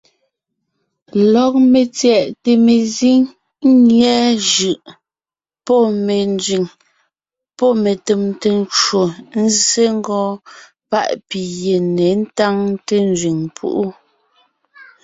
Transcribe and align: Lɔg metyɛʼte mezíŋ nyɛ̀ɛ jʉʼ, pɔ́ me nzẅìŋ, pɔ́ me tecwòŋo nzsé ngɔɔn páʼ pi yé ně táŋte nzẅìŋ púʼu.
Lɔg 1.33 1.53
metyɛʼte 1.71 2.51
mezíŋ 2.65 3.19
nyɛ̀ɛ 3.85 4.25
jʉʼ, 4.51 4.79
pɔ́ 5.65 5.81
me 6.05 6.15
nzẅìŋ, 6.33 6.65
pɔ́ 7.57 7.71
me 7.81 7.91
tecwòŋo 8.05 9.01
nzsé 9.43 9.83
ngɔɔn 9.97 10.33
páʼ 10.89 11.09
pi 11.27 11.39
yé 11.61 11.75
ně 11.95 12.07
táŋte 12.37 12.95
nzẅìŋ 13.09 13.39
púʼu. 13.57 13.85